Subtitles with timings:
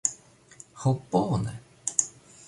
[0.83, 1.53] Ho bone!